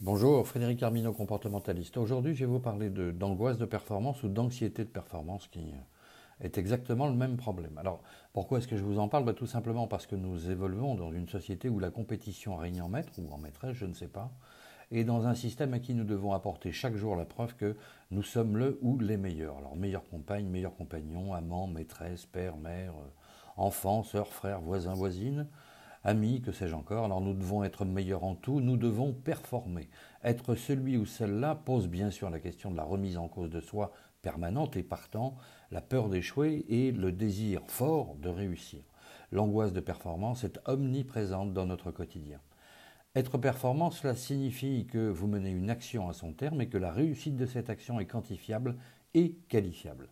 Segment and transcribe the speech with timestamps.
[0.00, 1.96] Bonjour, Frédéric Armino, comportementaliste.
[1.96, 6.56] Aujourd'hui, je vais vous parler d'angoisse de, performance ou d'anxiété de performance qui euh, est
[6.56, 7.76] exactement le même problème.
[7.78, 8.00] Alors,
[8.32, 9.24] pourquoi est-ce que je vous en parle?
[9.24, 12.88] Bah, Tout simplement parce que nous évoluons dans une société où la compétition règne en
[12.88, 14.30] maître ou en maîtresse, je ne sais pas,
[14.92, 17.74] et dans un système à qui nous devons apporter chaque jour la preuve que
[18.12, 19.58] nous sommes le ou les meilleurs.
[19.58, 23.10] Alors, meilleure compagne, meilleur compagnon, amant, maîtresse, père, mère, euh,
[23.56, 25.48] enfant, sœur, frère, voisin, voisine
[26.04, 27.04] amis, que sais-je encore.
[27.04, 29.88] Alors nous devons être meilleurs en tout, nous devons performer.
[30.24, 33.60] Être celui ou celle-là pose bien sûr la question de la remise en cause de
[33.60, 35.36] soi permanente et partant
[35.70, 38.80] la peur d'échouer et le désir fort de réussir.
[39.30, 42.40] L'angoisse de performance est omniprésente dans notre quotidien.
[43.14, 46.92] Être performant, cela signifie que vous menez une action à son terme et que la
[46.92, 48.76] réussite de cette action est quantifiable
[49.14, 50.08] et qualifiable.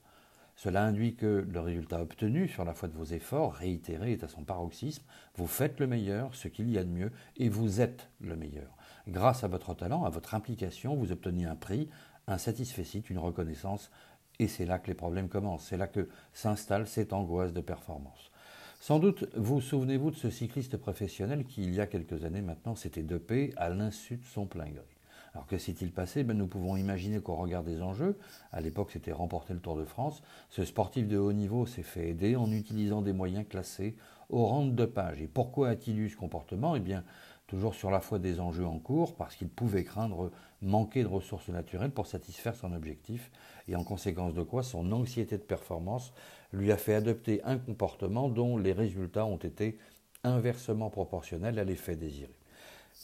[0.56, 4.28] Cela induit que le résultat obtenu sur la foi de vos efforts réitérés est à
[4.28, 5.05] son paroxysme.
[5.37, 8.74] Vous faites le meilleur, ce qu'il y a de mieux, et vous êtes le meilleur.
[9.06, 11.91] Grâce à votre talent, à votre implication, vous obtenez un prix,
[12.27, 13.90] un satisfecit, une reconnaissance,
[14.38, 15.66] et c'est là que les problèmes commencent.
[15.68, 18.30] C'est là que s'installe cette angoisse de performance.
[18.80, 22.74] Sans doute vous souvenez-vous de ce cycliste professionnel qui, il y a quelques années maintenant,
[22.74, 24.96] s'était dopé à l'insu de son plein gré.
[25.37, 26.24] Alors que s'est-il passé?
[26.24, 28.16] Ben, Nous pouvons imaginer qu'au regard des enjeux,
[28.52, 32.09] à l'époque c'était remporter le Tour de France, ce sportif de haut niveau s'est fait
[32.09, 33.96] aider en utilisant des moyens classés
[34.30, 35.20] au rang de dopage.
[35.20, 36.74] Et pourquoi a-t-il eu ce comportement?
[36.74, 37.04] Eh bien,
[37.48, 40.30] toujours sur la foi des enjeux en cours, parce qu'il pouvait craindre
[40.62, 43.30] manquer de ressources naturelles pour satisfaire son objectif,
[43.68, 46.15] et en conséquence de quoi son anxiété de performance
[46.54, 49.76] lui a fait adopter un comportement dont les résultats ont été
[50.24, 52.32] inversement proportionnels à l'effet désiré.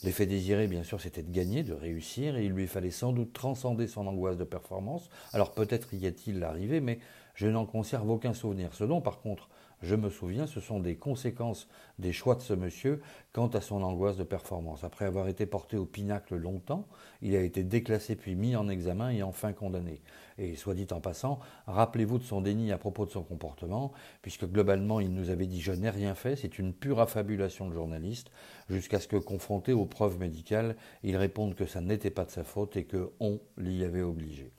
[0.03, 3.31] L'effet désiré, bien sûr, c'était de gagner, de réussir, et il lui fallait sans doute
[3.31, 5.09] transcender son angoisse de performance.
[5.31, 6.99] Alors peut-être y est-il arrivé, mais
[7.35, 8.73] je n'en conserve aucun souvenir.
[8.73, 9.49] Ce dont, par contre,
[9.81, 11.67] je me souviens, ce sont des conséquences
[11.99, 13.01] des choix de ce monsieur
[13.33, 14.83] quant à son angoisse de performance.
[14.83, 16.87] Après avoir été porté au pinacle longtemps,
[17.21, 20.01] il a été déclassé puis mis en examen et enfin condamné.
[20.37, 24.45] Et soit dit en passant, rappelez-vous de son déni à propos de son comportement, puisque
[24.45, 28.31] globalement il nous avait dit je n'ai rien fait, c'est une pure affabulation de journaliste,
[28.69, 32.43] jusqu'à ce que confronté aux preuves médicales, il réponde que ça n'était pas de sa
[32.43, 34.51] faute et qu'on l'y avait obligé.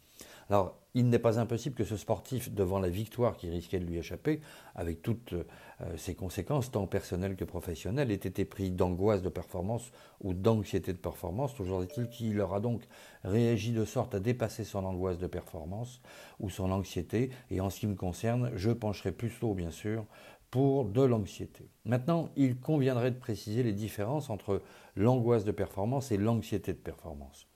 [0.50, 3.98] Alors, il n'est pas impossible que ce sportif, devant la victoire qui risquait de lui
[3.98, 4.40] échapper,
[4.76, 9.90] avec toutes euh, ses conséquences, tant personnelles que professionnelles, ait été pris d'angoisse de performance
[10.20, 11.54] ou d'anxiété de performance.
[11.54, 12.82] Toujours est-il qu'il aura donc
[13.24, 16.00] réagi de sorte à dépasser son angoisse de performance
[16.38, 17.30] ou son anxiété.
[17.50, 20.06] Et en ce qui me concerne, je pencherai plutôt, bien sûr,
[20.52, 21.68] pour de l'anxiété.
[21.84, 24.62] Maintenant, il conviendrait de préciser les différences entre
[24.94, 27.48] l'angoisse de performance et l'anxiété de performance.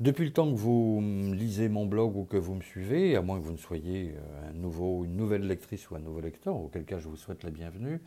[0.00, 1.02] Depuis le temps que vous
[1.34, 4.48] lisez mon blog ou que vous me suivez, à moins que vous ne soyez euh,
[4.48, 7.50] un nouveau, une nouvelle lectrice ou un nouveau lecteur, auquel cas je vous souhaite la
[7.50, 8.00] bienvenue,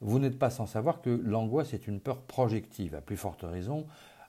[0.00, 3.88] vous n'êtes pas sans savoir que l'angoisse est une peur projective, à plus forte raison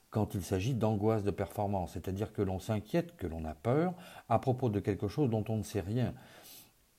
[0.09, 3.93] quand il s'agit d'angoisse de performance, c'est-à-dire que l'on s'inquiète, que l'on a peur
[4.27, 6.15] à propos de quelque chose dont on ne sait rien.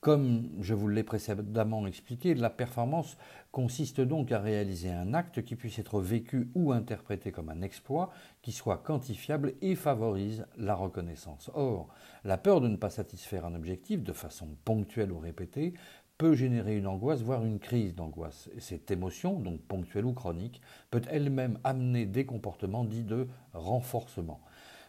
[0.03, 3.15] Comme je vous l'ai précédemment expliqué, la performance
[3.53, 8.11] consiste donc à réaliser un acte qui puisse être vécu ou interprété comme un exploit,
[8.41, 11.49] qui soit quantifiable et favorise la reconnaissance.
[11.53, 11.87] Or,
[12.25, 15.73] la peur de ne pas satisfaire un objectif de façon ponctuelle ou répétée
[16.17, 18.49] peut générer une angoisse, voire une crise d'angoisse.
[18.59, 24.41] Cette émotion, donc ponctuelle ou chronique, peut elle-même amener des comportements dits de renforcement.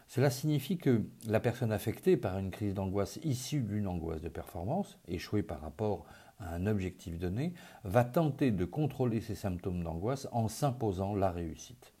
[0.07, 4.97] Cela signifie que la personne affectée par une crise d'angoisse issue d'une angoisse de performance,
[5.07, 6.05] échouée par rapport
[6.39, 11.93] à un objectif donné, va tenter de contrôler ses symptômes d'angoisse en s'imposant la réussite.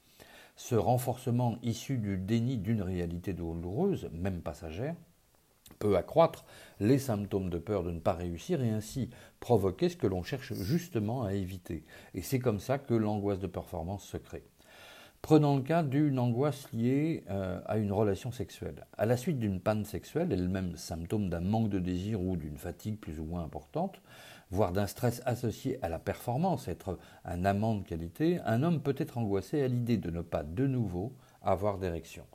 [0.55, 4.95] Ce renforcement issu du déni d'une réalité douloureuse, même passagère,
[5.79, 6.45] peut accroître
[6.79, 10.53] les symptômes de peur de ne pas réussir et ainsi provoquer ce que l'on cherche
[10.53, 11.83] justement à éviter.
[12.13, 14.45] Et c'est comme ça que l'angoisse de performance se crée.
[15.25, 18.85] Prenons le cas d'une angoisse liée euh, à une relation sexuelle.
[18.95, 22.99] À la suite d'une panne sexuelle, elle-même symptôme d'un manque de désir ou d'une fatigue
[22.99, 23.99] plus ou moins importante,
[24.51, 28.93] voire d'un stress associé à la performance, être un amant de qualité, un homme peut
[28.99, 32.25] être angoissé à l'idée de ne pas de nouveau avoir d'érection.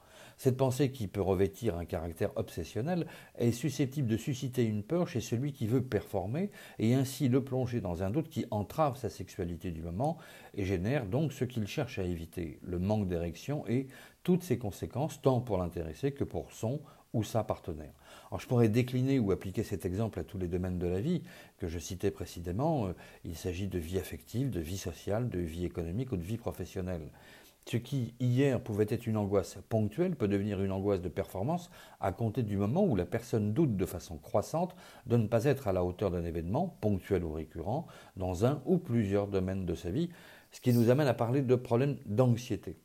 [0.40, 3.06] Cette pensée qui peut revêtir un caractère obsessionnel
[3.36, 7.82] est susceptible de susciter une peur chez celui qui veut performer et ainsi le plonger
[7.82, 10.16] dans un doute qui entrave sa sexualité du moment
[10.54, 13.88] et génère donc ce qu'il cherche à éviter, le manque d'érection et
[14.22, 16.80] toutes ses conséquences tant pour l'intéressé que pour son
[17.12, 17.92] ou sa partenaire.
[18.30, 21.22] Alors je pourrais décliner ou appliquer cet exemple à tous les domaines de la vie
[21.58, 22.86] que je citais précédemment.
[22.86, 22.92] Euh,
[23.24, 27.10] il s'agit de vie affective, de vie sociale, de vie économique ou de vie professionnelle.
[27.66, 31.70] Ce qui, hier, pouvait être une angoisse ponctuelle peut devenir une angoisse de performance
[32.00, 34.74] à compter du moment où la personne doute de façon croissante
[35.06, 37.86] de ne pas être à la hauteur d'un événement, ponctuel ou récurrent,
[38.16, 40.10] dans un ou plusieurs domaines de sa vie,
[40.50, 42.76] ce qui nous amène à parler de problèmes d'anxiété.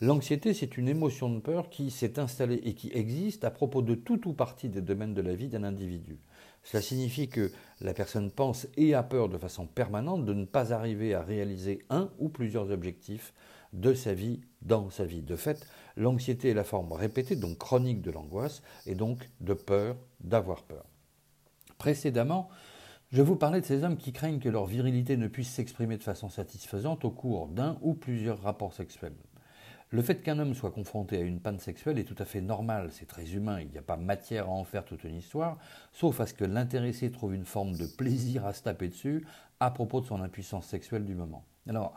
[0.00, 3.94] L'anxiété, c'est une émotion de peur qui s'est installée et qui existe à propos de
[3.94, 6.18] tout ou partie des domaines de la vie d'un individu.
[6.64, 10.72] Cela signifie que la personne pense et a peur de façon permanente de ne pas
[10.72, 13.34] arriver à réaliser un ou plusieurs objectifs
[13.74, 15.22] de sa vie dans sa vie.
[15.22, 15.66] De fait,
[15.96, 20.86] l'anxiété est la forme répétée, donc chronique de l'angoisse, et donc de peur d'avoir peur.
[21.76, 22.48] Précédemment,
[23.12, 26.02] je vous parlais de ces hommes qui craignent que leur virilité ne puisse s'exprimer de
[26.02, 29.14] façon satisfaisante au cours d'un ou plusieurs rapports sexuels.
[29.90, 32.88] Le fait qu'un homme soit confronté à une panne sexuelle est tout à fait normal,
[32.90, 35.58] c'est très humain, il n'y a pas matière à en faire toute une histoire,
[35.92, 39.24] sauf à ce que l'intéressé trouve une forme de plaisir à se taper dessus
[39.60, 41.44] à propos de son impuissance sexuelle du moment.
[41.68, 41.94] Alors,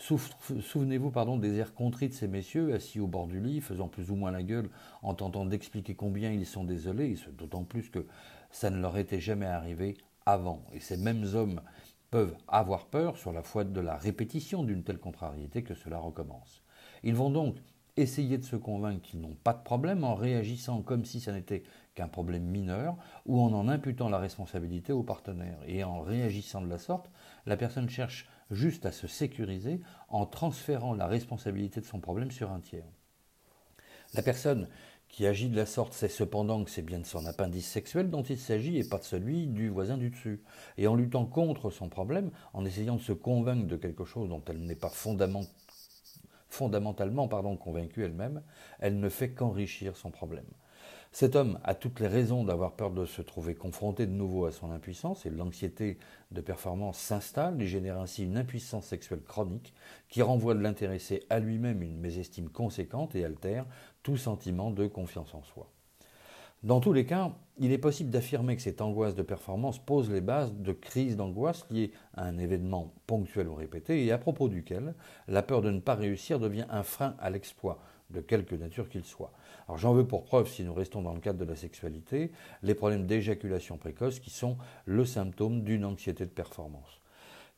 [0.00, 4.10] souvenez-vous pardon, des airs contrits de ces messieurs assis au bord du lit, faisant plus
[4.10, 4.70] ou moins la gueule
[5.02, 8.06] en tentant d'expliquer combien ils sont désolés, d'autant plus que
[8.50, 10.64] ça ne leur était jamais arrivé avant.
[10.72, 11.60] Et ces mêmes hommes
[12.10, 16.62] peuvent avoir peur sur la foi de la répétition d'une telle contrariété que cela recommence.
[17.02, 17.56] Ils vont donc
[17.96, 21.62] essayer de se convaincre qu'ils n'ont pas de problème en réagissant comme si ça n'était
[21.94, 25.58] qu'un problème mineur ou en en imputant la responsabilité au partenaire.
[25.66, 27.10] Et en réagissant de la sorte,
[27.46, 32.50] la personne cherche juste à se sécuriser en transférant la responsabilité de son problème sur
[32.50, 32.84] un tiers.
[34.14, 34.68] La personne
[35.08, 38.22] qui agit de la sorte sait cependant que c'est bien de son appendice sexuel dont
[38.22, 40.42] il s'agit et pas de celui du voisin du dessus.
[40.78, 44.42] Et en luttant contre son problème, en essayant de se convaincre de quelque chose dont
[44.46, 44.92] elle n'est pas
[46.48, 48.42] fondamentalement convaincue elle-même,
[48.78, 50.46] elle ne fait qu'enrichir son problème.
[51.12, 54.52] Cet homme a toutes les raisons d'avoir peur de se trouver confronté de nouveau à
[54.52, 55.98] son impuissance et l'anxiété
[56.30, 59.74] de performance s'installe et génère ainsi une impuissance sexuelle chronique
[60.08, 63.66] qui renvoie de l'intéressé à lui-même une mésestime conséquente et altère
[64.04, 65.68] tout sentiment de confiance en soi.
[66.62, 70.20] Dans tous les cas, il est possible d'affirmer que cette angoisse de performance pose les
[70.20, 74.94] bases de crises d'angoisse liées à un événement ponctuel ou répété et à propos duquel
[75.26, 77.80] la peur de ne pas réussir devient un frein à l'exploit,
[78.10, 79.32] de quelque nature qu'il soit.
[79.66, 82.74] Alors j'en veux pour preuve, si nous restons dans le cadre de la sexualité, les
[82.74, 86.99] problèmes d'éjaculation précoce qui sont le symptôme d'une anxiété de performance.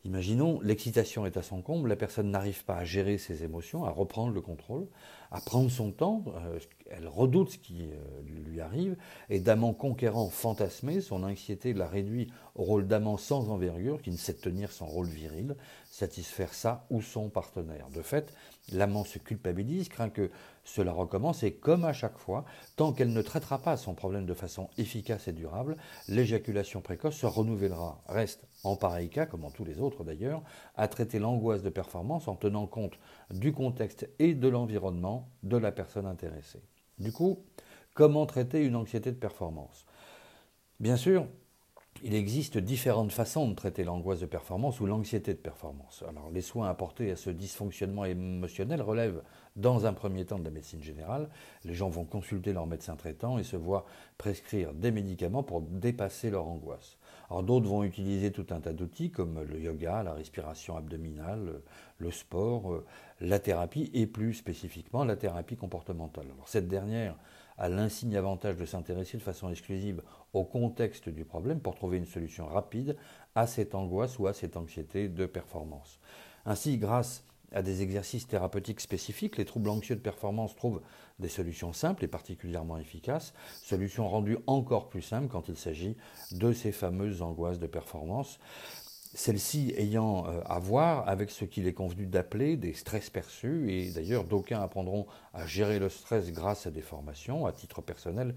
[0.04, 3.90] Imaginons, l'excitation est à son comble, la personne n'arrive pas à gérer ses émotions, à
[3.90, 4.88] reprendre le contrôle,
[5.30, 6.58] à prendre son temps, euh,
[6.90, 8.96] elle redoute ce qui euh, lui arrive,
[9.30, 14.16] et d'amant conquérant fantasmé, son anxiété la réduit au rôle d'amant sans envergure, qui ne
[14.16, 15.54] sait tenir son rôle viril,
[15.88, 17.88] satisfaire ça ou son partenaire.
[17.94, 18.34] De fait,
[18.72, 20.30] l'amant se culpabilise, craint que
[20.64, 22.44] cela recommence, et comme à chaque fois,
[22.76, 25.76] tant qu'elle ne traitera pas son problème de façon efficace et durable,
[26.08, 28.02] l'éjaculation précoce se renouvellera.
[28.06, 30.42] Reste, en pareil cas, comme en tous les autres d'ailleurs,
[30.76, 32.98] à traiter l'angoisse de performance en tenant compte
[33.30, 36.62] du contexte et de l'environnement de la personne intéressée.
[36.98, 37.44] Du coup,
[37.94, 39.84] comment traiter une anxiété de performance?
[40.78, 41.26] Bien sûr,
[42.04, 46.02] il existe différentes façons de traiter l'angoisse de performance ou l'anxiété de performance.
[46.08, 49.22] Alors, les soins apportés à ce dysfonctionnement émotionnel relèvent
[49.54, 51.28] dans un premier temps de la médecine générale.
[51.64, 53.84] Les gens vont consulter leur médecin traitant et se voient
[54.18, 56.96] prescrire des médicaments pour dépasser leur angoisse.
[57.30, 61.60] Alors, d'autres vont utiliser tout un tas d'outils comme le yoga, la respiration abdominale,
[61.98, 62.82] le sport,
[63.20, 66.26] la thérapie et plus spécifiquement la thérapie comportementale.
[66.46, 67.16] Cette dernière
[67.58, 70.02] a l'insigne avantage de s'intéresser de façon exclusive
[70.32, 72.96] au contexte du problème pour trouver une solution rapide
[73.34, 75.98] à cette angoisse ou à cette anxiété de performance.
[76.44, 80.80] Ainsi, grâce à des exercices thérapeutiques spécifiques, les troubles anxieux de performance trouvent
[81.18, 85.96] des solutions simples et particulièrement efficaces, solutions rendues encore plus simples quand il s'agit
[86.32, 88.40] de ces fameuses angoisses de performance
[89.14, 93.90] celle-ci ayant euh, à voir avec ce qu'il est convenu d'appeler des stress perçus, et
[93.90, 98.34] d'ailleurs d'aucuns apprendront à gérer le stress grâce à des formations, à titre personnel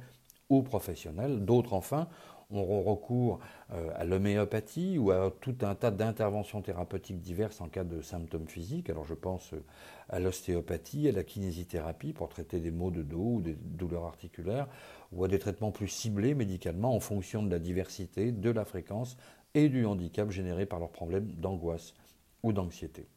[0.50, 2.08] ou professionnel, d'autres enfin
[2.51, 3.39] auront recours
[3.74, 8.48] euh, à l'homéopathie ou à tout un tas d'interventions thérapeutiques diverses en cas de symptômes
[8.48, 8.89] physiques.
[8.89, 9.63] Alors je pense euh,
[10.10, 14.67] à l'ostéopathie, à la kinésithérapie pour traiter des maux de dos ou des douleurs articulaires,
[15.12, 19.17] ou à des traitements plus ciblés médicalement en fonction de la diversité, de la fréquence
[19.55, 21.95] et du handicap généré par leurs problèmes d'angoisse
[22.43, 23.07] ou d'anxiété.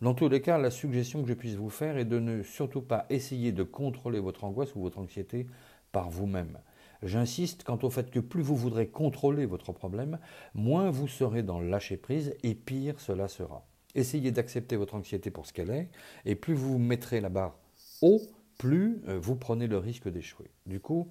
[0.00, 2.82] Dans tous les cas, la suggestion que je puisse vous faire est de ne surtout
[2.82, 5.46] pas essayer de contrôler votre angoisse ou votre anxiété
[5.92, 6.58] par vous-même.
[7.02, 10.18] J'insiste quant au fait que plus vous voudrez contrôler votre problème,
[10.54, 13.66] moins vous serez dans le lâcher-prise et pire cela sera.
[13.94, 15.90] Essayez d'accepter votre anxiété pour ce qu'elle est,
[16.24, 17.58] et plus vous mettrez la barre
[18.00, 18.22] haut,
[18.58, 20.50] plus euh, vous prenez le risque d'échouer.
[20.66, 21.08] Du coup,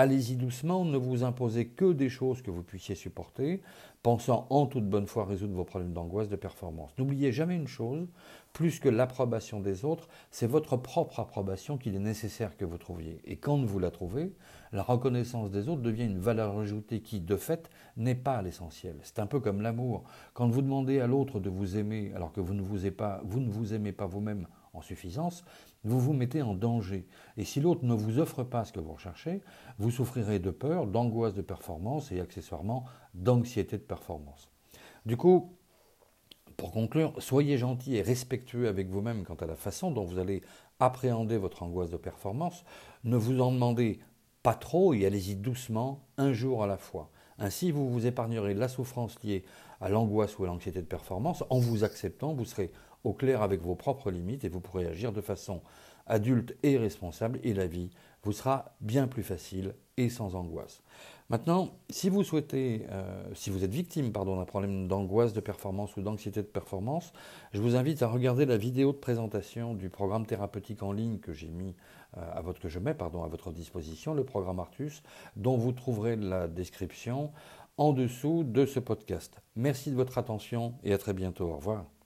[0.00, 3.60] Allez-y doucement, ne vous imposez que des choses que vous puissiez supporter,
[4.04, 6.92] pensant en toute bonne foi résoudre vos problèmes d'angoisse de performance.
[6.98, 8.06] N'oubliez jamais une chose,
[8.52, 13.20] plus que l'approbation des autres, c'est votre propre approbation qu'il est nécessaire que vous trouviez.
[13.24, 14.32] Et quand vous la trouvez,
[14.72, 18.94] la reconnaissance des autres devient une valeur ajoutée qui, de fait, n'est pas l'essentiel.
[19.02, 20.04] C'est un peu comme l'amour.
[20.32, 23.20] Quand vous demandez à l'autre de vous aimer alors que vous ne vous aimez pas,
[23.24, 25.44] vous ne vous aimez pas vous-même en suffisance,
[25.84, 27.06] vous vous mettez en danger.
[27.36, 29.42] Et si l'autre ne vous offre pas ce que vous recherchez,
[29.78, 32.84] vous souffrirez de peur, d'angoisse de performance et accessoirement
[33.14, 34.50] d'anxiété de performance.
[35.06, 35.52] Du coup,
[36.56, 40.42] pour conclure, soyez gentil et respectueux avec vous-même quant à la façon dont vous allez
[40.80, 42.64] appréhender votre angoisse de performance.
[43.04, 44.00] Ne vous en demandez
[44.42, 47.10] pas trop et allez-y doucement, un jour à la fois.
[47.38, 49.44] Ainsi, vous vous épargnerez la souffrance liée
[49.80, 51.44] à l'angoisse ou à l'anxiété de performance.
[51.50, 52.72] En vous acceptant, vous serez
[53.04, 55.62] au clair avec vos propres limites et vous pourrez agir de façon
[56.06, 57.90] adulte et responsable et la vie
[58.22, 60.82] vous sera bien plus facile et sans angoisse.
[61.30, 66.02] Maintenant, si vous souhaitez, euh, si vous êtes victime d'un problème d'angoisse de performance ou
[66.02, 67.12] d'anxiété de performance,
[67.52, 71.34] je vous invite à regarder la vidéo de présentation du programme thérapeutique en ligne que
[71.34, 71.76] j'ai mis
[72.16, 75.02] euh, à votre, je mets à votre disposition, le programme Artus,
[75.36, 77.30] dont vous trouverez la description
[77.76, 79.40] en dessous de ce podcast.
[79.54, 81.50] Merci de votre attention et à très bientôt.
[81.50, 81.97] Au revoir.